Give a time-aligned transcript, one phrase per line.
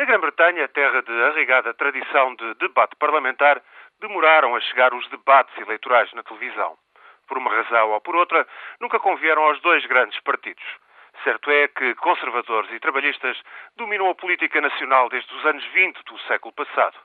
[0.00, 3.60] Na Grã-Bretanha, terra de arraigada tradição de debate parlamentar,
[4.00, 6.74] demoraram a chegar os debates eleitorais na televisão.
[7.28, 8.48] Por uma razão ou por outra,
[8.80, 10.64] nunca convieram aos dois grandes partidos.
[11.22, 13.36] Certo é que conservadores e trabalhistas
[13.76, 16.96] dominam a política nacional desde os anos 20 do século passado.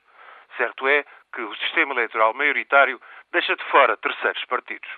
[0.56, 1.04] Certo é
[1.34, 2.98] que o sistema eleitoral maioritário
[3.30, 4.90] deixa de fora terceiros partidos.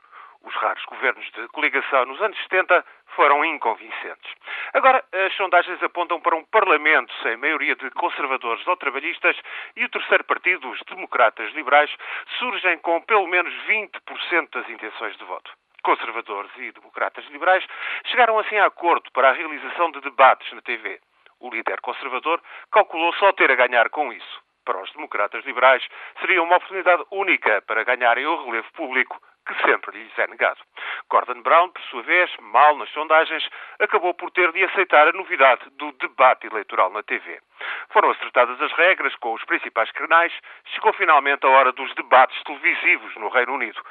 [0.43, 2.85] Os raros governos de coligação nos anos 70
[3.15, 4.35] foram inconvincentes.
[4.73, 9.37] Agora, as sondagens apontam para um Parlamento sem maioria de conservadores ou trabalhistas
[9.75, 11.89] e o terceiro partido, os democratas liberais,
[12.37, 15.51] surgem com pelo menos 20% das intenções de voto.
[15.83, 17.65] Conservadores e democratas liberais
[18.05, 20.99] chegaram assim a acordo para a realização de debates na TV.
[21.39, 22.41] O líder conservador
[22.71, 24.41] calculou só ter a ganhar com isso.
[24.65, 25.87] Para os democratas liberais,
[26.19, 29.17] seria uma oportunidade única para ganharem o relevo público
[29.47, 30.59] que sempre lhes é negado.
[31.09, 33.47] Gordon Brown, por sua vez, mal nas sondagens,
[33.79, 37.39] acabou por ter de aceitar a novidade do debate eleitoral na TV.
[37.89, 40.33] Foram acertadas as regras com os principais canais,
[40.65, 43.81] chegou finalmente a hora dos debates televisivos no Reino Unido,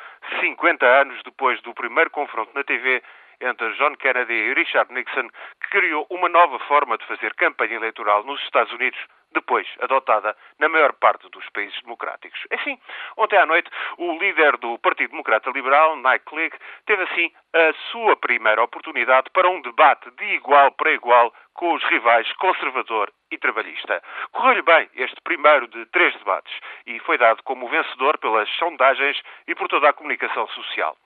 [0.41, 3.03] 50 anos depois do primeiro confronto na TV
[3.41, 5.29] entre John Kennedy e Richard Nixon,
[5.61, 8.99] que criou uma nova forma de fazer campanha eleitoral nos Estados Unidos,
[9.37, 12.41] depois adotada na maior parte dos países democráticos.
[12.51, 12.79] Assim,
[13.17, 16.57] ontem à noite, o líder do Partido Democrata Liberal, Mike Clegg,
[16.87, 21.85] teve assim a sua primeira oportunidade para um debate de igual para igual com os
[21.85, 24.03] rivais conservador e trabalhista.
[24.33, 26.53] Correu-lhe bem este primeiro de três debates
[26.87, 30.97] e foi dado como vencedor pelas sondagens e por toda a comunicação social.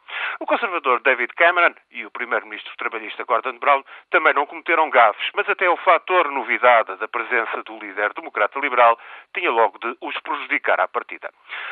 [0.41, 5.49] O conservador David Cameron e o primeiro-ministro trabalhista Gordon Brown também não cometeram gafes, mas
[5.49, 8.98] até o fator novidade da presença do líder democrata liberal
[9.35, 11.31] tinha logo de os prejudicar à partida.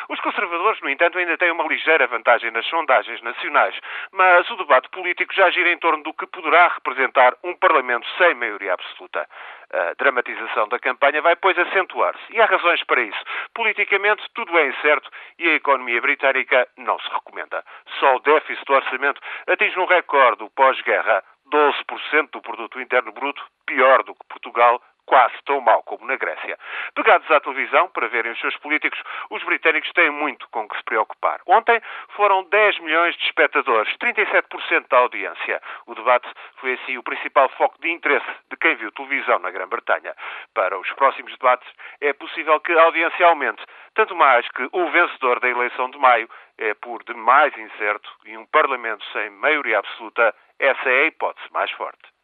[0.08, 3.78] Os conservadores, no entanto, ainda têm uma ligeira vantagem nas sondagens nacionais,
[4.12, 8.34] mas o debate político já gira em torno do que poderá representar um Parlamento sem
[8.34, 9.28] maioria absoluta.
[9.70, 12.22] A dramatização da campanha vai, pois, acentuar-se.
[12.30, 13.18] E há razões para isso.
[13.54, 17.47] Politicamente, tudo é incerto e a economia britânica não se recomenda.
[18.58, 24.26] Déficit do orçamento atinge um recorde pós-guerra, 12% do produto interno bruto, pior do que
[24.28, 26.58] Portugal, quase tão mal como na Grécia.
[26.94, 30.84] Pegados à televisão para verem os seus políticos, os britânicos têm muito com que se
[30.84, 31.40] preocupar.
[31.46, 31.80] Ontem
[32.10, 35.62] foram 10 milhões de espectadores, 37% da audiência.
[35.86, 40.14] O debate foi assim o principal foco de interesse de quem viu televisão na Grã-Bretanha.
[40.52, 41.68] Para os próximos debates
[42.02, 43.64] é possível que a audiência aumente,
[43.98, 48.46] tanto mais que o vencedor da eleição de maio é por demais incerto e um
[48.46, 52.17] Parlamento sem maioria absoluta, essa é a hipótese mais forte.